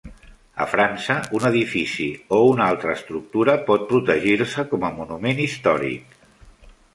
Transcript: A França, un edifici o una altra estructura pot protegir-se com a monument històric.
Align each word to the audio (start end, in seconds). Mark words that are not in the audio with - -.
A 0.63 0.65
França, 0.69 1.17
un 1.39 1.43
edifici 1.49 2.07
o 2.37 2.39
una 2.53 2.65
altra 2.73 2.95
estructura 3.01 3.55
pot 3.69 3.85
protegir-se 3.93 4.67
com 4.73 4.89
a 4.89 4.93
monument 4.97 5.45
històric. 5.45 6.19